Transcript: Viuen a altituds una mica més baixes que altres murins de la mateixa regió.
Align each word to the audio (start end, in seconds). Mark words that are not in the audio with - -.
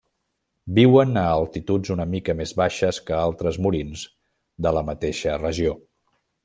Viuen 0.77 1.19
a 1.23 1.25
altituds 1.33 1.93
una 1.97 2.07
mica 2.15 2.37
més 2.41 2.55
baixes 2.63 3.03
que 3.11 3.19
altres 3.27 3.63
murins 3.67 4.09
de 4.67 4.77
la 4.79 4.89
mateixa 4.93 5.43
regió. 5.49 5.81